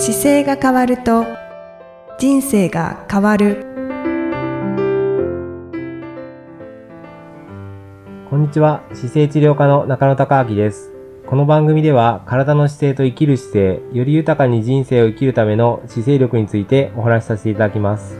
[0.00, 1.26] 姿勢が変わると
[2.20, 3.66] 人生が変わる。
[8.30, 8.84] こんにちは。
[8.92, 10.92] 姿勢治療科の中野孝明です。
[11.26, 18.16] この番組では体の姿勢と生きる姿勢より豊かに人生を生きるための姿勢力についてお話しさせていただきます。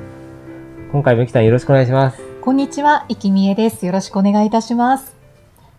[0.90, 2.20] 今回もきさんよろしくお願いします。
[2.40, 3.86] こんにちは、いきみえです。
[3.86, 5.14] よろしくお願いいたします。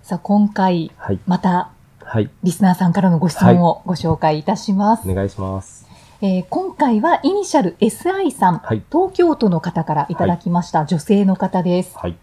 [0.02, 1.20] さあ、今回、はい。
[1.28, 1.72] また、
[2.06, 2.30] はい。
[2.42, 5.10] リスナーさんからのご質問をご紹介いたします。
[5.10, 5.89] お願いします
[6.22, 11.98] えー今回は、イニシャル SI さん、はい東京都の方からいただきました、女性の方です。
[11.98, 12.18] はい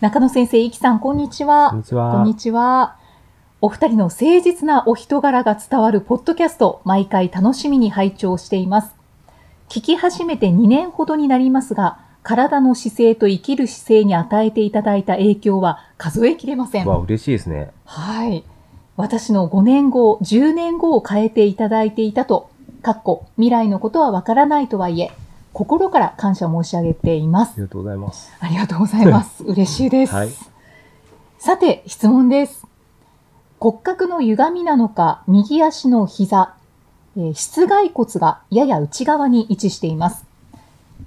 [0.00, 1.68] 中野先生、いきさん、こんにちは。
[1.68, 2.96] こんにちはこんにちは。
[3.60, 8.94] お二人の誠実なお人柄が伝わるポッドキャスト、毎回楽しみに拝聴しています。
[9.68, 16.86] 聞き始めて2年ほどになりますが、体の姿勢と生きる姿勢に与えていただいた影響は数えきれません。
[16.86, 18.42] わ嬉しいですねはい。
[18.96, 22.48] 私の5年後、10年後を変えていただいていたと、
[22.84, 25.10] かっこ未来のことはわからないとはいえ、
[25.54, 27.54] 心から感謝申し上げていますあ。
[27.56, 29.42] りがとうございますありがとうございます。
[29.48, 30.14] 嬉しいです。
[30.14, 30.28] はい
[31.38, 32.66] さて、質問です。
[33.60, 36.54] 骨格の歪みなのか、右足の膝、
[37.16, 40.24] えー室外骨がやや内側に位置しています。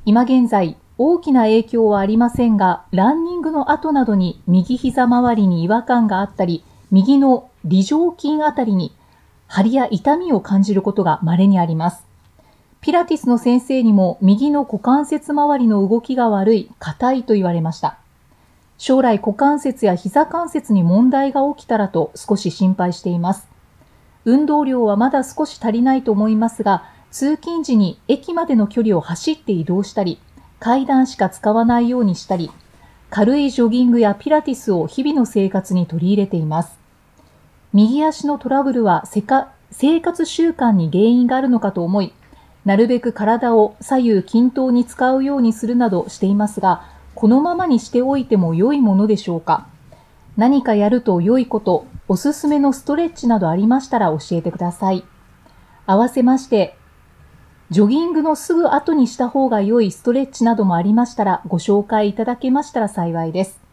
[0.05, 8.93] 今現在、大きな影響はありませんが、ランニングの後などに右膝周りに違和感があったり、右の梨状筋あたりに
[9.47, 12.03] 張りや痛みを感じることが稀にあります。
[12.81, 17.97] ピラティスの先生にも右の股関節周りの動きが悪い、硬いと言われました。
[18.77, 23.47] 将来股関節や膝関節に問題が起きたらと少し心配しています。
[24.25, 30.19] 運動量はまだ少し足りないと思いますが、通勤時に駅までの距離を走って移動したり、
[30.59, 32.51] 階段しか使わないようにしたり、
[33.09, 36.77] 軽いジョギングやピラティスを日々の生活に取り入れています。
[37.73, 39.21] 右足のトラブルは生
[40.01, 42.13] 活習慣に原因があるのかと思い、
[42.65, 46.83] なるべく体を左右均等に使うようにするなどしていますが、
[47.15, 49.67] このままにしておいても良いものでしょうか
[50.37, 55.03] 何かやると良いこと、おすすめのストレッチなどありましたら教えてください。
[55.85, 56.77] 合わせまして、
[57.69, 63.66] ジョギングのすぐ後にした方が良いストレッチなどもありましたらご紹介いただけましたら幸いです。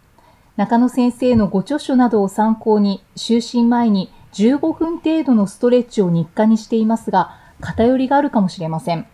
[0.57, 9.07] 中野先生のご著書などを参考に、就寝前に15分程度のストレッチを日課にしていますが、偏りがあるかもしれません。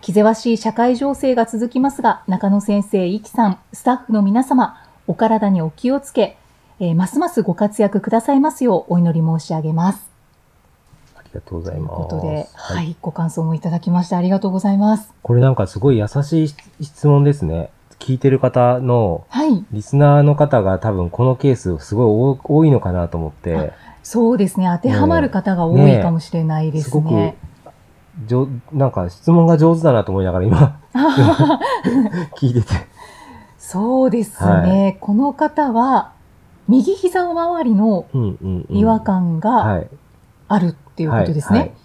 [0.00, 6.36] 気ぜわしい社会情勢が続きますが、中野先生、イキさん、スタッフの皆様、お体にお気をつけ、
[6.80, 10.10] えーますますご活躍くださいますようお祈り申し上げます。
[11.14, 15.12] ありがとうござといういますことで、はい、ご感想もいただきましてありがとうございます。
[15.22, 16.48] これなんかすごい優しい
[16.80, 23.72] 質問ですね聞いてる方のはい、リスナーの方が多分このケースすごい多多いのかなと思って、
[24.02, 27.36] そうですね、当てはまる方が多いかもしれないですすごくね。
[28.26, 30.80] じょなんか質問が上手だなと思いながら今
[32.36, 32.74] 聞いてて。
[33.58, 36.12] そうですね、この方は、
[36.66, 38.06] 右膝周りの
[38.68, 39.88] 違和感がはい。
[40.48, 41.58] あるっていうことですね。
[41.58, 41.80] はいはい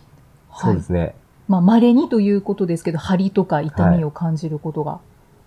[0.58, 1.16] そうですね。
[1.48, 5.00] まあ、稀にということですけど、張りとか痛みを感じることが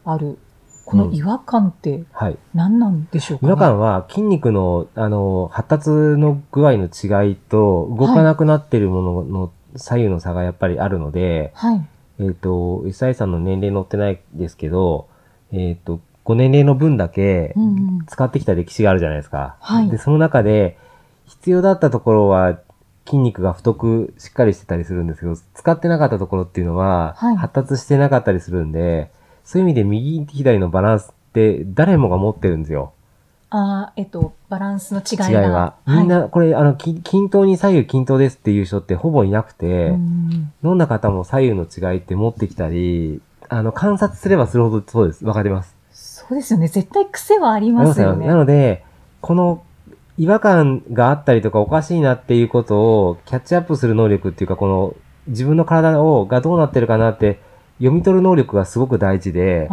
[0.05, 0.39] ある。
[0.89, 2.39] この違和感ってはい。
[2.55, 3.51] 何なんでしょうか、ね？
[3.51, 11.87] 違和感は筋肉の、あの、発達の具合の違いと、動かなくなってるものの左右の差がやっぱりあるので、はい。
[12.21, 15.09] えっ、と、SI さんの年齢載ってないですけど、
[15.53, 17.67] えっ、と、ご年齢の分だけうんう
[18.03, 19.57] ん使ってきた歴史があるじゃないですか。
[19.61, 20.79] はいで、その中で、
[21.27, 22.59] 必要だったところは
[23.05, 29.11] 筋肉が太くしっかりしてたりするんですけど、使ってなかったところっていうのは、はい発達してなかったりするんで、
[29.49, 32.93] そういう意味で右左のバランスって誰もが持ってるんですよ。
[33.49, 35.43] ああ、えっと、バランスの違いが。
[35.43, 35.77] 違いは。
[35.87, 45.25] みんはな、これ、あの、き均等に左右均等ですっていう人ってほぼいなくい、て、うんどんな方も左右の違いって持ってきたり、あの、観察すればするほどそうです。
[45.25, 45.75] わかります？
[45.93, 46.69] そうですよね。
[46.69, 48.27] 絶対癖はありますよね。
[48.27, 48.85] なので、
[49.23, 49.63] この
[50.19, 54.95] 違和感があったりとかおかしいなっていうことをキャッチアップする能力っていうか、この
[55.27, 57.41] 自分の体をがどうなってるかなって
[57.79, 59.69] 読み取る能力がすごく大事で、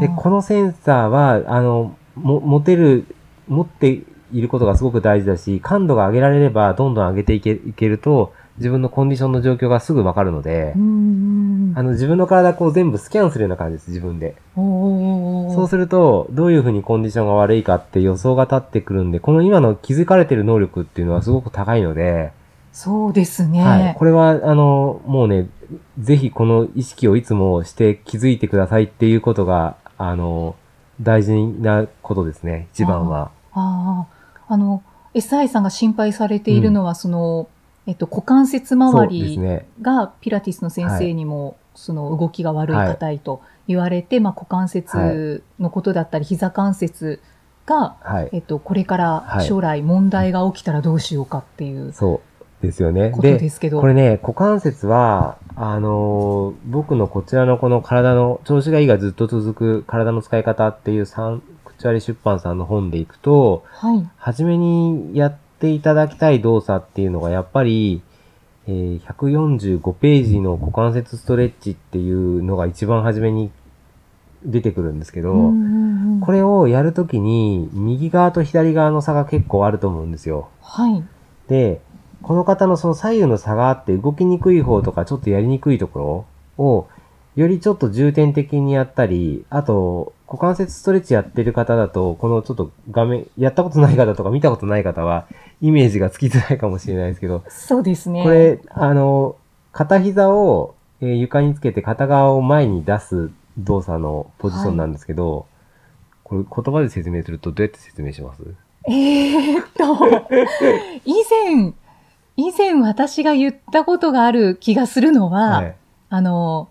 [0.00, 3.04] で、このセンサーは、あの、も、持てる、
[3.48, 4.02] 持って
[4.32, 14.34] いることがすごく大事だし、感度が上げられれば、どんどん上げていけいけると、自分のコンディションの状況がすぐわかるのでう、んあの、自分の体こう全部スキャンするような感じです、自分で。
[14.54, 22.32] そうすると、どういうふうにコンディションが悪いかって予想が立ってくるんで、この今の気づかれてる能力っていうのはすごく高いので、
[22.76, 23.62] そうですね。
[23.62, 23.94] はい。
[23.94, 25.48] これは、あの、もうね、
[25.98, 30.56] ぜひこの意識をいつもして気づいてくださいっていうことが、あの、
[31.00, 33.30] 大事なことですね、一番は。
[33.54, 34.06] あ
[34.46, 34.82] あ、あの、
[35.14, 37.48] SI さんが心配されているのは、その、
[37.86, 39.66] えっと、股関節周りね。
[39.80, 47.22] がピラティスの先生にも、その動きが悪い、硬いと言われて、まあ、股関節のことだったり、膝関節
[47.64, 48.28] が、はい。
[48.32, 52.35] えっと、これからはい将来問題が起きたらどうしようかっていうそう
[52.66, 53.10] ですよね。
[53.10, 53.80] ことですけど。
[53.80, 64.08] これね、股関節は、あのー僕のこちらのこの体の、調子がいいがずっと続く体の使い方っていう三口割出版さんの本でいくと、はい。
[64.16, 68.02] 初めにやっていただきたい動作っていうのがやっぱり、
[68.66, 73.50] えー145ページの股関節ストレッチっていうのが一番初めに
[74.44, 80.48] 出てくるんですけど、うんうんうんこれをやるときに右側と左側の差が結構あると思うんですよ。
[80.62, 81.04] はい。
[81.46, 81.82] で、
[82.26, 86.26] この方のその左右の差があって動きにくい方とかちょっとやりにくいとこ
[86.58, 86.88] ろを
[87.36, 95.28] よりちょっと重点的にやったり、あと股関節ストレッチやってる方だと、このちょっと画面、やったことない方とか見たことない方は
[95.60, 98.24] イメージがつきづらいかもしれないですけど、そうですね。
[98.24, 99.36] これ、あの、
[99.70, 105.46] 片膝を、えー床につけて片側を前に出す動作のポジションなんですけど、
[106.24, 108.42] これ言葉で説明するとどうやって説明します？
[108.88, 109.84] えーっと、
[111.04, 111.22] 以
[111.54, 111.72] 前、
[112.36, 115.76] 以前私が言ったことがある気がするのは、はい。
[116.08, 116.68] あの、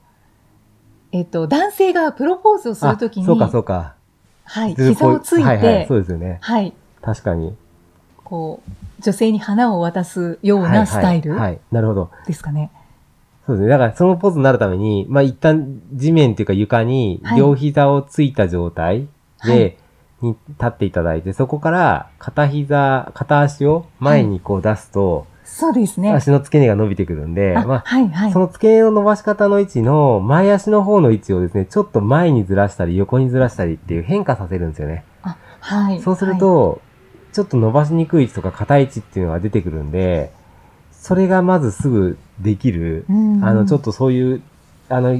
[1.12, 3.96] えっと、男性がプロポーズをするときに、あそうかそうか。
[4.46, 6.38] はい、膝をついて、はいはい、そうですよね。
[6.42, 7.56] はい、確かに。
[8.24, 12.12] こう、女性に花を渡すようはないスタイルはい、はいなるほど。
[12.28, 12.72] ですかね。
[13.46, 13.70] そうですね。
[13.70, 19.08] だからそのポーズになるために、まあ一旦地面っていうか床にはい両膝をついた状態
[19.44, 19.78] で、はい
[20.22, 26.12] に立っていただいて、そこから片膝、片足を前にこう出すと、そうですね。
[26.12, 28.40] 足の付け根が伸びてくるんで、あまあ、はい、はいそ。
[28.40, 35.06] の付け根の伸ばし方の位置の前足の方の位置をですね、ちょっと前にずらしたり横にずらしたりっていう変化させるんですよね。
[35.22, 36.02] あはい。
[36.02, 36.82] そうすると、
[37.32, 40.34] ちょっと伸ばしにくい位置とか硬い位置っていうのが出てくるんで、
[40.92, 43.06] それがまずすぐできる。
[43.08, 44.42] あの、ちょっとそういう、
[44.90, 45.14] あの、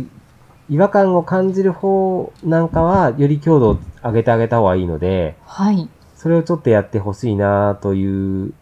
[0.70, 5.88] 違和感を感じる方なんかは、より強度を上げてあげた方がいいので、はい。
[6.18, 8.54] それをちょっとやってほしいなという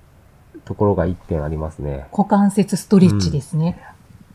[0.65, 2.07] ところが一点ありますね。
[2.11, 3.79] 股関節ストレッチですね。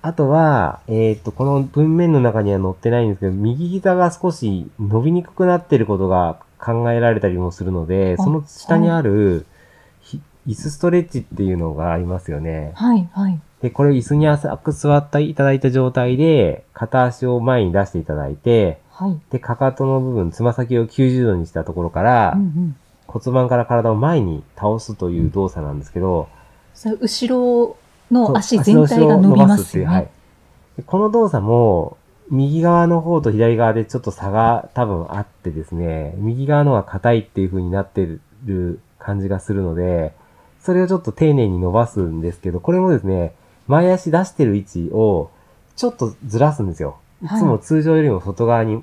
[0.00, 9.46] あとは、えっ、と、この文面の中には載ってないんですけど、右膝が少し伸びにくくなっていることが考えられたりもするので、あその下にある、
[10.00, 12.72] ひ椅子ストレッチっていうのがありますよね。
[12.74, 13.40] はい、はい。
[13.60, 19.20] で、これ椅子に浅く座っていただいた状態で、片足を前に出していただいて、はい。
[19.30, 22.76] で、かかとの部分、つま先を90度にしたところから、うんうん。
[23.08, 26.28] 骨盤から体を前に倒すという動作なんですけど、
[26.74, 27.76] それ後ろ
[28.12, 30.08] の足全体が伸びますよ足の後ろを伸ばすっていうはい
[30.86, 31.96] この動作も、
[32.30, 38.06] 右側の方と左側でちょっと差が多分あってですね、右側の方が硬いっていう風になって
[38.44, 40.14] る感じがするので、
[40.60, 43.34] それをちょっと丁寧に伸ばすんですけど、これもですね、
[43.66, 45.30] 前足出してる位置を
[45.76, 46.98] ちょっとずらすんですよ。
[47.22, 48.82] いはいつも通常よりも外側に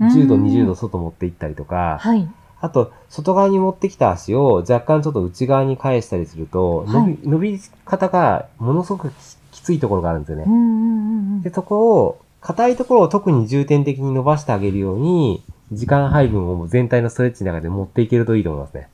[0.00, 2.28] 10度、20度外持っていったりとか、はい。
[2.60, 9.10] あと、外側に持ってきた足を若干ちょっと内側に返したりすると、伸び、伸び方がものすごく
[9.52, 10.44] ききついところがあるんですよね。
[10.46, 18.88] うんうんうんうんで、そこを、硬いところを特に重点的に伸ばしてあげるように、時間配分を全体のストレッチの中で持っていけるといいと思いますね。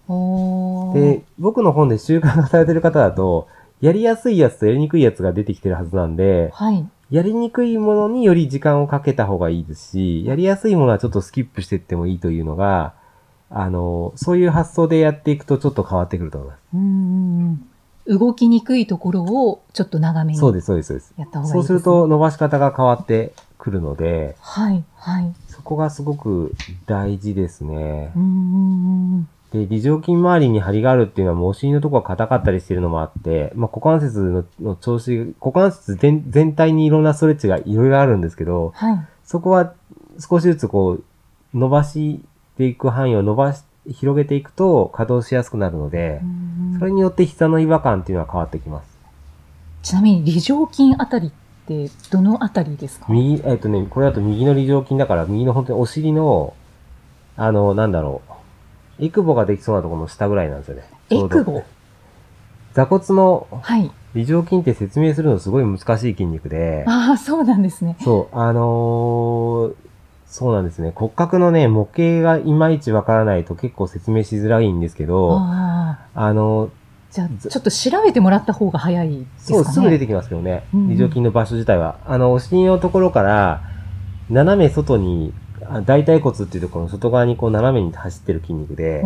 [0.94, 3.48] で、僕の本で習慣化されてる方だと、
[3.80, 6.86] やりやすいやつとやりにくいやつが出てきてるはずなんで、はい。
[7.10, 12.94] やりにくいものにより時間をかけた方がいいですし、やりやすいものはちょっとスキップしていってもいいというのが、
[13.56, 16.60] あの、そういう発想でやっていくとちょっと変わってくると思います。
[16.74, 17.68] うん。
[18.06, 21.14] 動きにくいところをちょっと長めにそうです、そうです、そうです。
[21.16, 25.32] やった方がいいそうすると伸ばし方が変わってくるので、はい、はい。
[25.48, 26.54] そこがすごく
[26.86, 28.12] 大事ですね。
[28.16, 39.06] うんで、梨状筋周りに張りがあるっていうのは、もうお尻のところが硬かったりしてるのもあって、まあ、股関節のの調子、股関節全全体にいろんなストレッチがいろいろあるんですけど、はい。
[39.24, 39.72] そこは
[40.18, 41.04] 少しずつこう、
[41.54, 42.20] 伸ばし
[42.56, 46.22] ていく範囲を伸ばし、広げていくと稼働しやすくなるので
[46.78, 48.98] それによって膝の違和感っていうのは変わってきます。
[49.82, 51.30] ちなみに、梨状筋あたりっ
[51.66, 53.06] てどのあたりですか？
[53.10, 56.54] 右、えっ、とね、これだと右の梨状筋だから、右の本当にお尻の、
[57.36, 58.22] あの、なんだろ
[58.98, 60.84] う、エクボができそうなところの下ぐらいなんですよね。
[61.10, 61.62] エクボ？
[62.72, 63.92] 座骨のはい。
[64.14, 67.96] 梨状筋って説明するのすごい難しい筋肉で、ああ、そうなんですね。
[68.00, 69.53] そう、あのー
[70.34, 70.90] そうなんですね。
[70.92, 76.08] 骨格のね、模型がいまいちわからないと結構説明しづらいんですけど、あ。
[76.12, 76.70] の、
[77.12, 79.64] じゃあ、ちょっと調べてもらった方が早いですかね。
[79.64, 80.64] そう、すぐ出てきますけどね。
[80.74, 81.98] うんうん梨状筋の場所自体は。
[82.04, 83.62] あの、お尻のところから、
[84.28, 85.32] 斜め外に、
[85.66, 89.04] あ大腿骨っていうところの外側にこう斜めに走ってる筋肉で、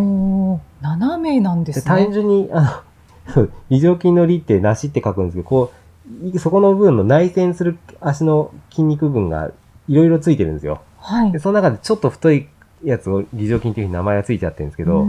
[0.80, 2.08] 斜めなんでです単ね。
[2.10, 2.84] 純に、あ
[3.26, 5.72] の、そう、梨状筋の梨って梨って書くんですけど、こ
[6.24, 9.50] う、いそこの部分の内旋する足の筋肉群が
[9.88, 10.80] いろいろついてるんですよ。
[10.98, 11.38] はいで、。
[11.38, 12.48] その中でちょっと太い
[12.84, 15.00] やつを梨状筋っていうふうに名前がついちゃってるんですけど、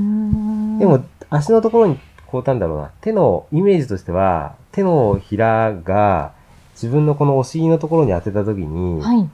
[0.80, 6.32] でも、足のところに、こうなんだろうな、手のイメージとしては、手のひらが
[6.74, 9.30] 自分のこのお尻のところに当てたときに、はい。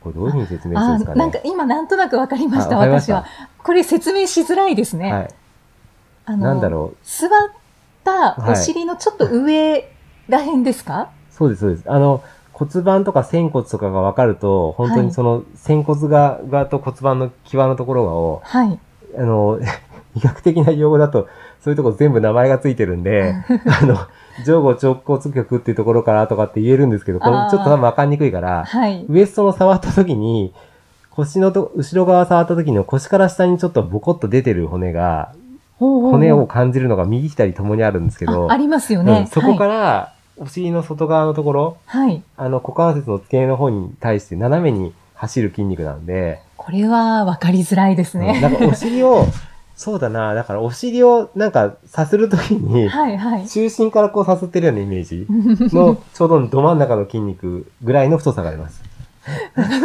[0.00, 1.18] これどういうふうに説明するんあですかね。
[1.18, 3.26] なんか今なんとなくわかりました、私は。
[3.62, 5.12] これ説明しづらいですね。
[5.12, 5.28] はい。
[6.26, 6.96] あのなんだろう。
[7.04, 7.30] 座っ
[8.04, 9.90] たお尻のちょっと上
[10.28, 11.90] らへんですか、そうです、そうです。
[11.90, 12.22] あの、
[12.58, 18.78] 骨盤とか仙骨とかが分かると、本当にその仙骨側側と骨盤の際のところがを、はい。
[19.16, 19.60] あの、
[20.16, 21.28] 医学的な用語だと、
[21.62, 23.32] そういうとこ全部名前がついてるんで、
[23.80, 23.96] あの、
[24.44, 29.06] 上後直骨極っていうところからとかって言えるんですけど、これちょっと多分分かんにくいから、はい。
[29.08, 30.52] ウエストの触った時に、
[31.10, 35.30] 腰のと、後ろ側触った時の腰から下にちょっとボコッと出てる骨が、
[35.78, 39.20] 骨を感じるのが右左ともにあるんですけど、あありますようね。
[39.22, 42.08] んそこから、お尻の外側のところ、はい。
[42.08, 42.22] はい。
[42.36, 48.40] あの、股関節の付け根の方に対して斜めに走る筋肉なんで、これはわかりづらいですうんね。
[48.40, 49.26] なんかお尻を、
[49.74, 53.48] そうだな、だからお尻をなんかさするときに、はいはい。
[53.48, 58.82] 中心からこうさすってるようなイメージのちょうどど真ん中の筋肉ぐらいの太さがあります。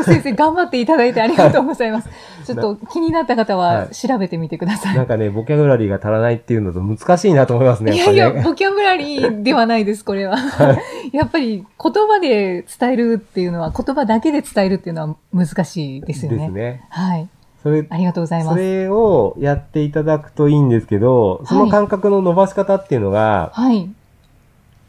[0.03, 2.09] 先生頑張っていただいてありがとうございます。
[2.45, 4.95] ちょっと気になった方ははい調べてみてください。
[4.95, 7.93] なんかね、ボキャブラリーが足らないっていうのと難しいなと思いますね。
[7.95, 10.37] いやいや、ボキャブラリーではないです、これは。
[11.11, 16.37] やっぱり言葉で伝えるっていうのは、言葉だけで伝えるっていうのは難しいですよね。
[16.37, 16.85] ですね。
[16.89, 17.27] はい。
[17.63, 18.55] それ、ありがとうございます。
[18.55, 23.89] それをやっていただくといいんですけど、その感覚の伸ばし方っていうのが、はい。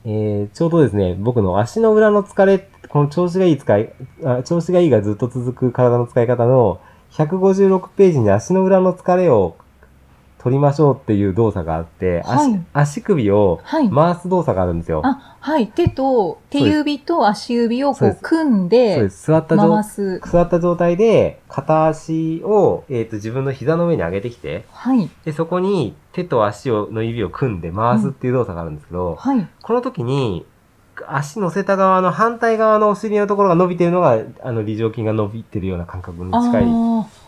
[0.06, 3.92] えーちょうどですね、僕の足の裏の疲れ、この調子がいい使い、
[4.24, 9.56] あ調子がいいがずっと続く体の使い方の156ページに足の裏の疲れを
[10.38, 13.90] 取りましょうっていう動作があって、足はい足首をはい。
[13.90, 15.00] 回す動作があるんですよ。
[15.04, 15.66] あ、はい。
[15.72, 19.08] 手と、手指と足指をこそう組んで。
[19.08, 20.20] 座った状回す。
[20.20, 25.10] 座った状態で、片足を、えっ、と、自分の膝の上に上げてきて、はい。
[25.24, 29.48] で、そこに手と足をの指を組んで回すっていう動作があるんですけど、はい。
[29.62, 30.46] この時に、
[31.08, 36.64] 足乗せた側の反対側のお尻のところが伸びてるのが、あの、梨状筋が伸びてるような感覚にあ近い、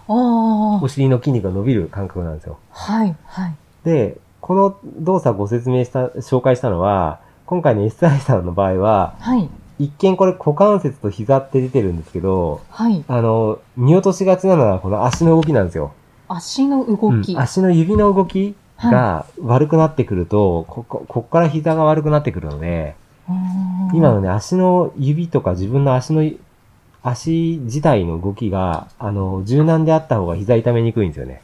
[0.08, 2.58] お尻の筋肉が伸びる感覚なんですよ。
[2.72, 3.16] あ、はい。
[3.26, 3.54] はい。
[3.84, 9.48] で、この動作をご説明した、紹介したのは、今回の SI さんの場合は、はい。
[9.78, 13.04] 一見これ股関節と膝って出てるんですけど、はい。
[13.08, 15.92] あの、見落としがちなのはこの足の動きなんですよ。
[16.28, 17.32] 足の動き。
[17.32, 22.94] うん足の指の動きはいが悪くなってくると、ここ、こっから膝が悪くなってくるので、
[23.92, 26.28] 今のね、足の指とか自分の足の、
[27.02, 31.42] 足自体の動きが、あの、柔軟であった方が膝痛めにくいんですよね。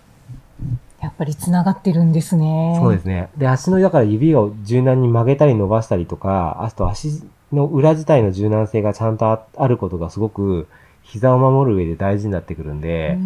[1.00, 2.78] やっぱり繋がってるんですね。
[2.80, 3.28] そうですね。
[3.36, 10.68] で、足の、だから指を柔軟に曲げたり伸ばしたりとか、あと足の裏自体の柔軟性がちゃんとああることがすごく、
[11.02, 13.18] 膝を守る上で大事になってくるんで、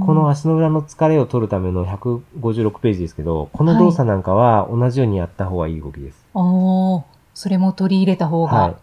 [0.00, 6.26] ここの足の裏の疲れを取るための156ページですけど、この動作なんかは同じようにやった方がいい動きです。
[6.34, 8.52] おーそれも取り入れた方が。
[8.52, 8.76] はい。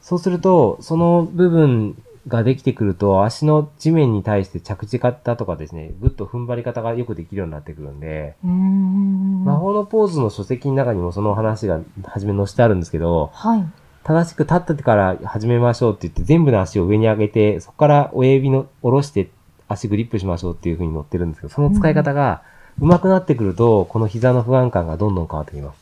[0.00, 1.96] そうすると、その部分
[2.28, 13.64] ができてくると、足の地面に対して着地方とかですね、ぐっと踏ん張り方がよくできるようになってくるんで、ん魔法のポーズの書籍の中にもその話が初め載せてあるんですけど、はい。
[14.02, 19.30] 正しく立ってから始めましょうって言って、全部の足を上に上げて、そこから親指の下ろして
[19.68, 22.42] 足グリップしましょうっていう風に載ってるんですけど、その使い方が
[22.80, 25.78] 上手くなってくると、この膝の不安感がどんどん変わってきます。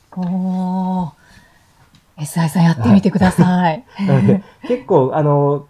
[2.19, 3.85] SI さんやってみてください。
[4.67, 5.67] 結構、あの、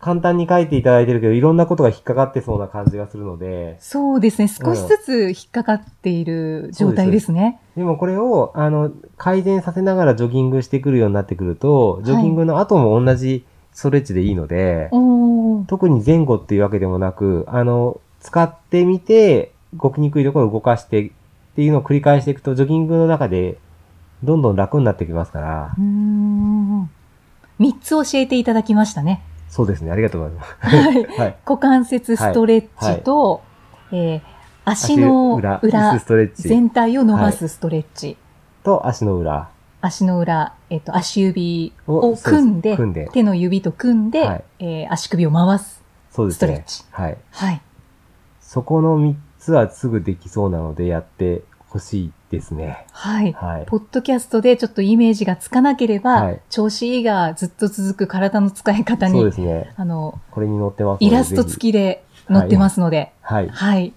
[0.00, 4.48] 簡単に書いていただいてるけど、いろんなことが引っかかってそうな感じがするので、そうですね。
[4.48, 7.60] 少しずつ引っかかっている状態ですね。
[7.76, 15.66] でもこれを、あの、改善させながらジョギングしてくるようになってくると、ジョギングの後も同じストレッチでいいので、おー。
[15.66, 21.10] 特に前後っていうわけでもなく、あの、使ってみて、動きにくいところを動かしてっ
[21.56, 23.58] ていうのを繰り返していくと、ジョギングの中で、
[24.22, 26.90] どんどん楽になってきますからう、ーん。
[27.58, 29.22] 3つ教えていただきましたね。
[29.48, 30.56] そうですね、ありがとうございます。
[30.60, 31.04] はい。
[31.18, 31.36] はい。
[31.46, 33.42] 股関節ストレッチと、
[33.92, 34.20] えー
[34.62, 38.16] 足の裏裏、椅子ストレッチ全体を伸ばすストレッチ。
[38.62, 39.48] と足の裏
[39.80, 45.82] 足の裏、えっ、と、足指をを組んで、組んで手の指と組んで、はいえー足首を回す。
[46.10, 46.84] そうですねストレッチ。
[46.90, 47.18] はい。
[47.30, 47.62] はい。
[48.40, 52.86] そこの3つはすぐできそうなのでやってほしいですね。
[52.92, 53.32] はい。
[53.32, 53.66] はい。
[53.66, 59.72] ポッドキャストでちょっとイメージがつかなければ、はい調子いいがずっと続く体の使い方そうでに、すね。
[59.76, 61.04] あの、これに載ってます。
[61.04, 63.48] イラスト付きで載ってますので、はい。
[63.48, 63.92] はい。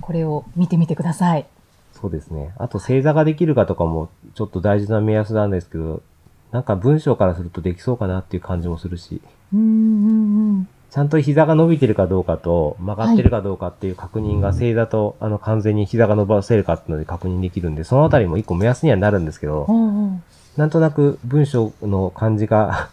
[0.00, 1.46] これを見てみてください。
[1.92, 2.52] そうですね。
[2.58, 6.02] あと正座ができるかとかもちょっと大事な目安なんですけど、
[6.50, 10.68] なんか文章からするとできそうかなっていう感じもするし、うんうんうん。
[10.92, 20.22] ちゃんと膝が伸びてるかどうかと曲がってるかどうかっていう確認が正座とあの完全に膝が伸ばせるかっていうので確認できるんで、そのあたりも一個目安にはなるんですけど、うんうん
[20.54, 22.90] なんとなく文章の感じが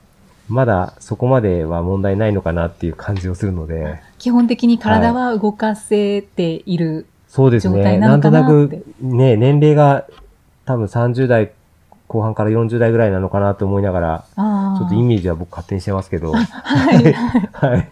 [0.48, 7.04] まだそこまでは問題ないのかなっていう感じをするので、基本的に体は動かせている。
[7.28, 7.98] そうです状態ね。
[7.98, 10.06] なのかなんとなくね、年齢が
[10.64, 11.52] 多分30代
[12.12, 14.24] 後半から40代ぐらいなのかなと思いながら。
[14.36, 17.12] ちょっとイメージは僕勝手にしてますけど、はい。
[17.52, 17.88] はい。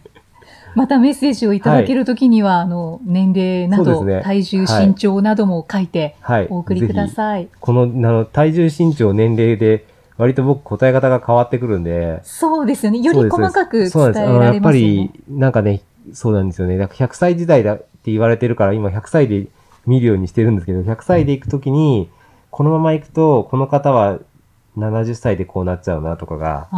[0.75, 6.47] またメッセージをいただけるときには、あの、年齢など、ね体重、はい身長なども書いてはい。
[6.51, 7.49] お送りください。
[7.61, 9.87] この、あの、体重、身長、年齢で、
[10.19, 12.99] 割と僕答え方が変わってくるんで、そうですよね。
[12.99, 14.23] より細かく伝えそうなんです。
[14.23, 15.81] あの、らやっぱり。、なんかね、
[16.13, 16.77] そうなんですよね。
[16.77, 19.47] だから100歳時代だって言われてるから、今100歳で
[19.87, 22.11] 見るようにしてるんですけど、100歳で行くときに、
[22.51, 24.19] このまま行くと、この方は
[24.77, 26.69] 70歳でこうなっちゃうなとかが。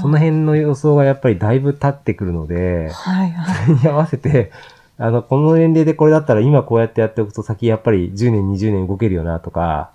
[0.00, 3.66] その辺の予想がやっぱりだいぶ経ってくるので、はいはい。
[3.66, 4.52] それに合わせて、
[4.98, 9.90] あの、この年齢でこれだったら今こうやってやっておくと先やっぱり10年、20年動けるよなとか、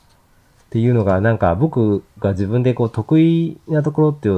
[0.65, 4.29] っていうのがなんか僕が自分でこう得意なところって、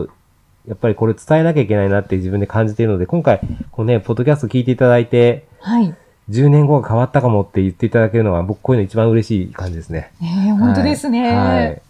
[0.67, 3.41] やっぱりこれ伝えなきゃいけないなって自分で感じているので、今回、
[3.71, 5.95] こうね、ポッドキャスト聞いていただいて、はい。
[6.29, 10.11] 10年後が変わったかもって言っていただけるのは僕こういうの一番嬉しい感じですね。
[10.21, 11.35] ええ本当ですね。
[11.35, 11.81] はい。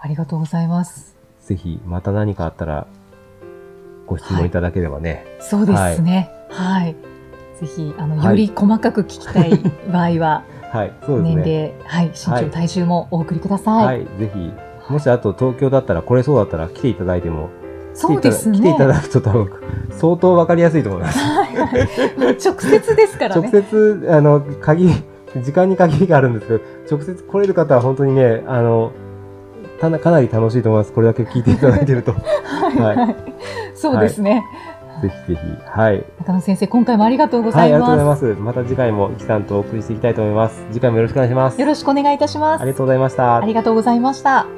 [0.00, 1.16] ありがとうございます。
[1.44, 2.86] うぜひまた何かあったら
[4.06, 5.24] ご質問いただければね。
[5.40, 6.30] そうですね。
[6.50, 6.96] はい。
[7.60, 9.58] ぜひ、あの、はいより細かく聞きたい
[9.92, 11.52] 場合は、 はい、そうです年ね。
[11.52, 13.72] 齢、はい、身長、はい体重もお送りくださ。
[13.72, 14.52] はいい、ぜひ、
[14.88, 17.50] もしあと東京だったら、これそうだったら来ていただいても、
[17.98, 18.58] そうですね。
[18.58, 19.50] 来ていただくと多分、
[19.90, 21.18] 相当わかりやすいと思います。
[21.18, 21.88] はいはい
[22.42, 23.50] 直接ですから直ね。
[23.50, 28.92] 接、あの、限り、時間に限りがあるんですけど、直接来れる方は本当にね、あの、
[29.80, 30.92] かなり楽しいと思います。
[30.92, 32.12] これだけ聞いていただいてると。
[32.12, 32.18] ぜ
[32.80, 33.16] はいはい。
[33.74, 34.44] そうですね。
[35.02, 35.70] ひぜひ。
[35.70, 36.04] はい。
[36.18, 38.42] 中野先生、今回もありがとうごはい、ありがざいまとうございます。
[38.42, 40.64] また次回も、イキさんとお送りしていきたいと思います。
[40.72, 41.56] 次回もよろしくお願いします。
[41.56, 41.60] す。
[41.60, 42.62] よろしくお願いいたします。
[42.62, 43.44] ありがとうございましたあ。
[43.44, 44.57] りがとうございました。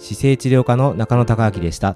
[0.00, 1.94] 姿勢治療科の中野孝明でした。